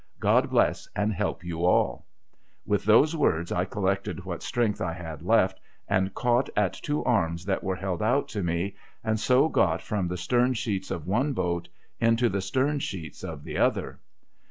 God 0.19 0.49
bless 0.49 0.87
and 0.95 1.13
help 1.13 1.43
you 1.43 1.63
all!' 1.63 2.07
With 2.71 2.85
those 2.85 3.15
words 3.15 3.51
I 3.51 3.65
collected 3.65 4.25
what 4.25 4.41
strength 4.41 4.81
I 4.81 4.93
had 4.93 5.21
left, 5.21 5.59
and 5.87 6.11
caught 6.15 6.49
at 6.55 6.73
two 6.73 7.03
arms 7.03 7.45
that 7.45 7.63
were 7.63 7.75
held 7.75 8.01
out 8.01 8.27
to 8.29 8.41
me, 8.41 8.75
and 9.03 9.19
so 9.19 9.47
got 9.47 9.79
from 9.83 10.07
the 10.07 10.17
stern 10.17 10.55
sheets 10.55 10.89
of 10.89 11.05
one 11.05 11.33
boat 11.33 11.69
into 11.99 12.29
the 12.29 12.41
stern 12.41 12.79
sheets 12.79 13.23
of 13.23 13.43
the 13.43 13.59
other. 13.59 13.99